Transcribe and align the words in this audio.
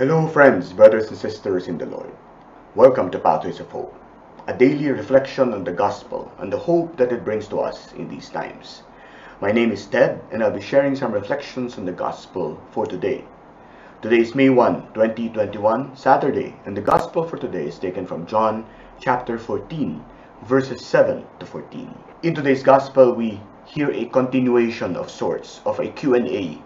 Hello, 0.00 0.26
friends, 0.26 0.72
brothers, 0.72 1.08
and 1.08 1.18
sisters 1.18 1.68
in 1.68 1.76
the 1.76 1.84
Lord. 1.84 2.10
Welcome 2.74 3.10
to 3.10 3.18
Pathways 3.18 3.60
of 3.60 3.70
Hope, 3.70 3.94
a 4.46 4.54
daily 4.56 4.90
reflection 4.90 5.52
on 5.52 5.62
the 5.62 5.72
gospel 5.72 6.32
and 6.38 6.50
the 6.50 6.56
hope 6.56 6.96
that 6.96 7.12
it 7.12 7.22
brings 7.22 7.46
to 7.48 7.60
us 7.60 7.92
in 7.92 8.08
these 8.08 8.30
times. 8.30 8.82
My 9.42 9.52
name 9.52 9.70
is 9.70 9.84
Ted, 9.84 10.22
and 10.30 10.42
I'll 10.42 10.52
be 10.52 10.62
sharing 10.62 10.96
some 10.96 11.12
reflections 11.12 11.76
on 11.76 11.84
the 11.84 11.92
gospel 11.92 12.58
for 12.70 12.86
today. 12.86 13.26
Today 14.00 14.20
is 14.20 14.34
May 14.34 14.48
1, 14.48 14.94
2021, 14.94 15.94
Saturday, 15.94 16.56
and 16.64 16.74
the 16.74 16.80
gospel 16.80 17.28
for 17.28 17.36
today 17.36 17.66
is 17.66 17.78
taken 17.78 18.06
from 18.06 18.24
John 18.24 18.64
chapter 19.00 19.38
14, 19.38 20.02
verses 20.46 20.82
7 20.82 21.26
to 21.40 21.44
14. 21.44 21.94
In 22.22 22.34
today's 22.34 22.62
gospel, 22.62 23.12
we 23.12 23.38
hear 23.66 23.90
a 23.90 24.06
continuation 24.06 24.96
of 24.96 25.10
sorts 25.10 25.60
of 25.66 25.78
a 25.78 25.88
Q&A 25.88 26.58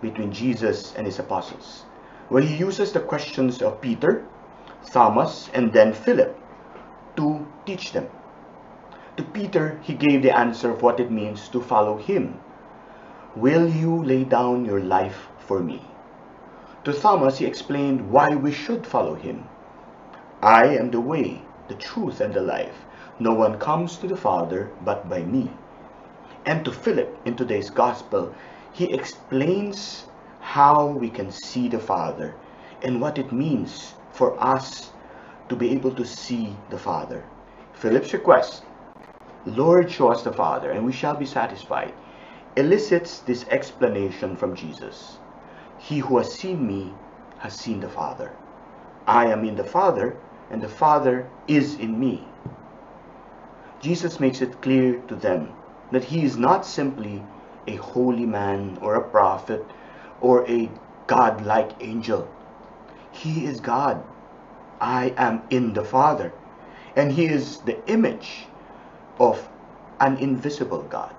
between 0.00 0.32
Jesus 0.32 0.94
and 0.96 1.04
his 1.04 1.18
apostles, 1.18 1.84
where 2.30 2.42
he 2.42 2.56
uses 2.56 2.92
the 2.92 3.00
questions 3.00 3.60
of 3.60 3.80
Peter, 3.80 4.24
Thomas, 4.90 5.50
and 5.52 5.72
then 5.72 5.92
Philip 5.92 6.38
to 7.16 7.46
teach 7.66 7.92
them. 7.92 8.08
To 9.16 9.24
Peter, 9.24 9.78
he 9.82 9.94
gave 9.94 10.22
the 10.22 10.34
answer 10.34 10.70
of 10.70 10.80
what 10.80 11.00
it 11.00 11.10
means 11.10 11.48
to 11.48 11.60
follow 11.60 11.98
him. 11.98 12.40
Will 13.36 13.68
you 13.68 14.02
lay 14.02 14.24
down 14.24 14.64
your 14.64 14.80
life 14.80 15.28
for 15.38 15.60
me? 15.60 15.82
To 16.84 16.92
Thomas, 16.92 17.38
he 17.38 17.46
explained 17.46 18.10
why 18.10 18.28
we 18.30 18.52
should 18.52 18.86
follow 18.86 19.14
him. 19.14 19.46
I 20.40 20.66
am 20.76 20.90
the 20.90 21.00
way, 21.00 21.42
the 21.68 21.74
truth, 21.74 22.20
and 22.20 22.32
the 22.32 22.40
life. 22.40 22.86
No 23.18 23.34
one 23.34 23.58
comes 23.58 23.98
to 23.98 24.06
the 24.06 24.16
Father 24.16 24.70
but 24.84 25.08
by 25.08 25.22
me. 25.22 25.50
And 26.46 26.64
to 26.64 26.72
Philip, 26.72 27.18
in 27.26 27.36
today's 27.36 27.68
Gospel, 27.68 28.34
he 28.72 28.90
explains 28.94 30.06
how 30.50 30.84
we 30.84 31.08
can 31.08 31.30
see 31.30 31.68
the 31.68 31.78
Father 31.78 32.34
and 32.82 33.00
what 33.00 33.18
it 33.18 33.30
means 33.30 33.94
for 34.10 34.34
us 34.42 34.90
to 35.48 35.54
be 35.54 35.70
able 35.70 35.92
to 35.92 36.04
see 36.04 36.56
the 36.70 36.78
Father. 36.78 37.22
Philip's 37.74 38.12
request, 38.12 38.64
Lord, 39.46 39.88
show 39.88 40.08
us 40.10 40.22
the 40.22 40.32
Father, 40.32 40.72
and 40.72 40.84
we 40.84 40.90
shall 40.90 41.14
be 41.14 41.24
satisfied, 41.24 41.94
elicits 42.56 43.20
this 43.20 43.46
explanation 43.48 44.34
from 44.34 44.56
Jesus. 44.56 45.18
He 45.78 46.00
who 46.00 46.18
has 46.18 46.34
seen 46.34 46.66
me 46.66 46.94
has 47.38 47.54
seen 47.54 47.78
the 47.78 47.88
Father. 47.88 48.32
I 49.06 49.26
am 49.26 49.44
in 49.44 49.54
the 49.54 49.62
Father, 49.62 50.16
and 50.50 50.60
the 50.60 50.68
Father 50.68 51.30
is 51.46 51.78
in 51.78 52.00
me. 52.00 52.24
Jesus 53.80 54.18
makes 54.18 54.42
it 54.42 54.60
clear 54.62 54.98
to 55.06 55.14
them 55.14 55.48
that 55.92 56.02
he 56.02 56.24
is 56.24 56.36
not 56.36 56.66
simply 56.66 57.22
a 57.68 57.76
holy 57.76 58.26
man 58.26 58.78
or 58.82 58.96
a 58.96 59.08
prophet 59.10 59.64
or 60.20 60.48
a 60.48 60.70
God-like 61.06 61.72
angel. 61.80 62.28
He 63.12 63.46
is 63.46 63.60
God. 63.60 64.02
I 64.80 65.14
am 65.16 65.42
in 65.50 65.72
the 65.72 65.84
Father. 65.84 66.32
And 66.96 67.12
he 67.12 67.26
is 67.26 67.58
the 67.58 67.84
image 67.90 68.46
of 69.18 69.48
an 70.00 70.16
invisible 70.18 70.82
God. 70.82 71.14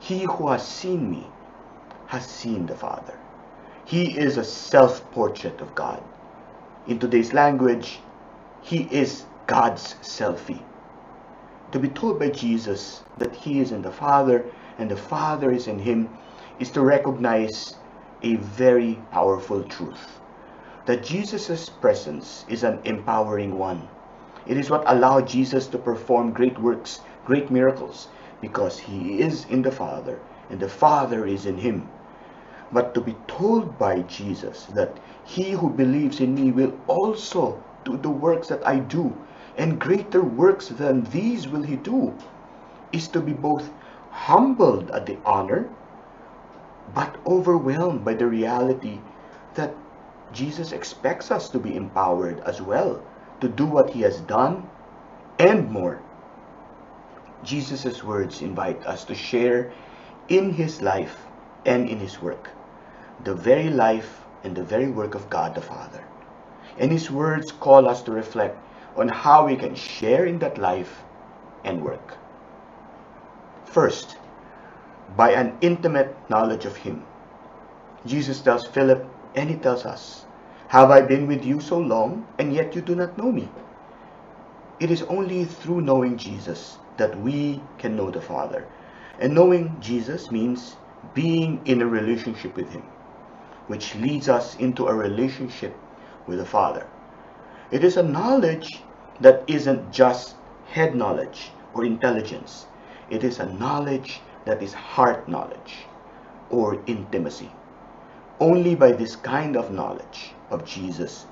He 0.00 0.24
who 0.24 0.48
has 0.48 0.66
seen 0.66 1.10
me 1.10 1.26
has 2.06 2.26
seen 2.26 2.66
the 2.66 2.74
Father. 2.74 3.18
He 3.84 4.18
is 4.18 4.36
a 4.36 4.44
self-portrait 4.44 5.60
of 5.60 5.74
God. 5.74 6.02
In 6.86 6.98
today's 6.98 7.32
language, 7.32 8.00
he 8.62 8.82
is 8.90 9.24
God's 9.46 9.94
selfie. 10.02 10.62
To 11.72 11.78
be 11.78 11.88
told 11.88 12.18
by 12.18 12.30
Jesus 12.30 13.02
that 13.18 13.34
he 13.34 13.60
is 13.60 13.70
in 13.70 13.82
the 13.82 13.92
Father 13.92 14.44
and 14.78 14.90
the 14.90 14.96
Father 14.96 15.52
is 15.52 15.68
in 15.68 15.78
him 15.78 16.08
is 16.58 16.70
to 16.70 16.82
recognize 16.82 17.76
a 18.22 18.36
very 18.36 18.98
powerful 19.10 19.62
truth. 19.64 20.20
That 20.86 21.04
Jesus' 21.04 21.68
presence 21.68 22.44
is 22.48 22.64
an 22.64 22.80
empowering 22.84 23.58
one. 23.58 23.88
It 24.46 24.56
is 24.56 24.70
what 24.70 24.84
allowed 24.86 25.28
Jesus 25.28 25.66
to 25.68 25.78
perform 25.78 26.32
great 26.32 26.58
works, 26.58 27.00
great 27.24 27.50
miracles, 27.50 28.08
because 28.40 28.78
he 28.78 29.20
is 29.20 29.44
in 29.46 29.62
the 29.62 29.70
Father 29.70 30.18
and 30.50 30.58
the 30.58 30.68
Father 30.68 31.26
is 31.26 31.46
in 31.46 31.58
him. 31.58 31.88
But 32.72 32.94
to 32.94 33.00
be 33.00 33.16
told 33.26 33.78
by 33.78 34.00
Jesus 34.02 34.66
that 34.74 34.98
he 35.24 35.52
who 35.52 35.70
believes 35.70 36.20
in 36.20 36.34
me 36.34 36.50
will 36.50 36.72
also 36.86 37.62
do 37.84 37.96
the 37.96 38.10
works 38.10 38.48
that 38.48 38.66
I 38.66 38.78
do, 38.78 39.14
and 39.56 39.80
greater 39.80 40.22
works 40.22 40.68
than 40.68 41.04
these 41.04 41.48
will 41.48 41.62
he 41.62 41.76
do, 41.76 42.14
is 42.92 43.08
to 43.08 43.20
be 43.20 43.32
both 43.32 43.70
humbled 44.10 44.90
at 44.90 45.06
the 45.06 45.18
honor, 45.24 45.68
but 46.94 47.16
overwhelmed 47.26 48.04
by 48.04 48.14
the 48.14 48.26
reality 48.26 48.98
that 49.54 49.74
Jesus 50.32 50.72
expects 50.72 51.30
us 51.30 51.48
to 51.50 51.58
be 51.58 51.74
empowered 51.74 52.40
as 52.40 52.62
well 52.62 53.02
to 53.40 53.48
do 53.48 53.64
what 53.64 53.90
he 53.90 54.02
has 54.02 54.20
done 54.20 54.68
and 55.38 55.70
more. 55.70 56.00
Jesus' 57.42 58.04
words 58.04 58.42
invite 58.42 58.84
us 58.86 59.04
to 59.04 59.14
share 59.14 59.72
in 60.28 60.52
his 60.52 60.82
life 60.82 61.26
and 61.64 61.88
in 61.88 61.98
his 61.98 62.20
work, 62.20 62.50
the 63.24 63.34
very 63.34 63.70
life 63.70 64.22
and 64.44 64.54
the 64.54 64.62
very 64.62 64.90
work 64.90 65.14
of 65.14 65.30
God 65.30 65.54
the 65.54 65.60
Father. 65.60 66.04
And 66.78 66.92
his 66.92 67.10
words 67.10 67.50
call 67.52 67.88
us 67.88 68.02
to 68.02 68.12
reflect 68.12 68.58
on 68.96 69.08
how 69.08 69.46
we 69.46 69.56
can 69.56 69.74
share 69.74 70.26
in 70.26 70.38
that 70.40 70.58
life 70.58 71.02
and 71.64 71.82
work. 71.82 72.16
First, 73.64 74.16
by 75.16 75.32
an 75.32 75.56
intimate 75.60 76.16
knowledge 76.28 76.64
of 76.64 76.76
him. 76.76 77.04
Jesus 78.06 78.40
tells 78.40 78.66
Philip, 78.66 79.06
and 79.34 79.50
he 79.50 79.56
tells 79.56 79.84
us, 79.84 80.24
Have 80.68 80.90
I 80.90 81.00
been 81.02 81.26
with 81.26 81.44
you 81.44 81.60
so 81.60 81.78
long, 81.78 82.26
and 82.38 82.52
yet 82.52 82.74
you 82.74 82.80
do 82.80 82.94
not 82.94 83.18
know 83.18 83.30
me? 83.30 83.48
It 84.80 84.90
is 84.90 85.02
only 85.02 85.44
through 85.44 85.82
knowing 85.82 86.16
Jesus 86.16 86.78
that 86.96 87.18
we 87.20 87.60
can 87.78 87.96
know 87.96 88.10
the 88.10 88.20
Father. 88.20 88.66
And 89.18 89.34
knowing 89.34 89.76
Jesus 89.80 90.30
means 90.30 90.76
being 91.14 91.60
in 91.66 91.82
a 91.82 91.86
relationship 91.86 92.56
with 92.56 92.70
him, 92.70 92.82
which 93.66 93.94
leads 93.96 94.28
us 94.28 94.56
into 94.56 94.86
a 94.86 94.94
relationship 94.94 95.76
with 96.26 96.38
the 96.38 96.46
Father. 96.46 96.86
It 97.70 97.84
is 97.84 97.96
a 97.96 98.02
knowledge 98.02 98.82
that 99.20 99.44
isn't 99.46 99.92
just 99.92 100.36
head 100.66 100.94
knowledge 100.94 101.52
or 101.74 101.84
intelligence. 101.84 102.66
It 103.10 103.22
is 103.22 103.38
a 103.38 103.52
knowledge 103.52 104.20
that 104.50 104.64
is 104.64 104.74
heart 104.74 105.28
knowledge 105.28 105.86
or 106.50 106.82
intimacy. 106.86 107.48
Only 108.40 108.74
by 108.74 108.90
this 108.90 109.14
kind 109.14 109.56
of 109.56 109.70
knowledge 109.70 110.32
of 110.50 110.64
Jesus 110.64 111.26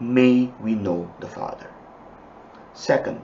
may 0.00 0.50
we 0.60 0.74
know 0.74 1.08
the 1.20 1.28
Father. 1.28 1.70
Second, 2.72 3.22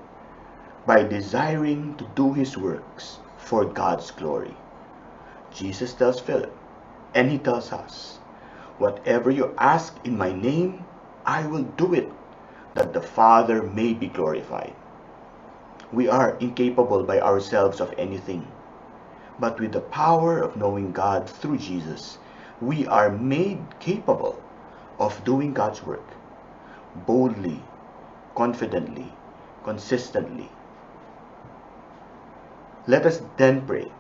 by 0.87 1.03
desiring 1.03 1.97
to 1.97 2.07
do 2.15 2.33
his 2.33 2.57
works 2.57 3.19
for 3.39 3.65
God's 3.65 4.13
glory. 4.13 4.55
Jesus 5.53 5.95
tells 5.95 6.21
Philip, 6.21 6.57
and 7.13 7.29
he 7.29 7.39
tells 7.39 7.73
us, 7.73 8.19
Whatever 8.79 9.33
you 9.33 9.53
ask 9.59 9.97
in 10.05 10.17
my 10.17 10.31
name, 10.33 10.85
I 11.27 11.45
will 11.49 11.65
do 11.65 11.93
it, 11.93 12.09
that 12.75 12.93
the 12.93 13.03
Father 13.03 13.65
may 13.65 13.95
be 13.95 14.07
glorified. 14.07 14.75
We 15.93 16.09
are 16.09 16.37
incapable 16.39 17.03
by 17.03 17.21
ourselves 17.21 17.81
of 17.81 17.93
anything, 17.99 18.47
but 19.41 19.59
with 19.61 19.73
the 19.73 19.81
power 19.81 20.39
of 20.39 20.57
knowing 20.57 20.93
God 20.93 21.29
through 21.29 21.59
Jesus, 21.59 22.19
we 22.61 22.87
are 22.87 23.11
made 23.11 23.59
capable 23.81 24.43
of 25.01 25.25
doing 25.25 25.55
God's 25.55 25.83
work 25.83 26.05
boldly, 27.07 27.61
confidently, 28.37 29.13
consistently. 29.65 30.49
Let 32.87 33.07
us 33.07 33.23
then 33.37 33.67
pray 33.67 33.91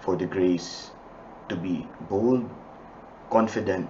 for 0.00 0.16
the 0.16 0.26
grace 0.26 0.90
to 1.48 1.56
be 1.56 1.86
bold, 2.10 2.50
confident, 3.30 3.88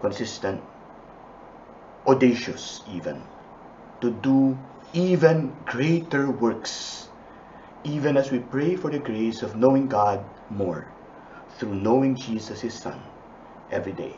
consistent, 0.00 0.62
audacious 2.06 2.82
even, 2.90 3.22
to 4.00 4.10
do 4.10 4.58
even 4.94 5.54
greater 5.66 6.30
works, 6.30 7.09
even 7.84 8.16
as 8.16 8.30
we 8.30 8.38
pray 8.38 8.76
for 8.76 8.90
the 8.90 8.98
grace 8.98 9.42
of 9.42 9.56
knowing 9.56 9.88
God 9.88 10.24
more 10.50 10.86
through 11.58 11.74
knowing 11.74 12.14
Jesus, 12.14 12.60
His 12.60 12.74
Son, 12.74 13.00
every 13.70 13.92
day. 13.92 14.14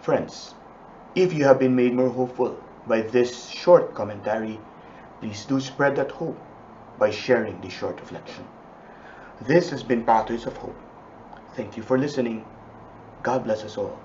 Friends, 0.00 0.54
if 1.14 1.32
you 1.32 1.44
have 1.44 1.58
been 1.58 1.76
made 1.76 1.94
more 1.94 2.08
hopeful 2.08 2.58
by 2.86 3.02
this 3.02 3.48
short 3.48 3.94
commentary, 3.94 4.58
please 5.20 5.44
do 5.44 5.60
spread 5.60 5.96
that 5.96 6.10
hope 6.10 6.38
by 6.98 7.10
sharing 7.10 7.60
this 7.60 7.72
short 7.72 8.00
reflection. 8.00 8.44
This 9.42 9.70
has 9.70 9.82
been 9.82 10.04
Pathways 10.04 10.46
of 10.46 10.56
Hope. 10.56 10.76
Thank 11.54 11.76
you 11.76 11.82
for 11.82 11.98
listening. 11.98 12.44
God 13.22 13.44
bless 13.44 13.62
us 13.64 13.76
all. 13.76 13.98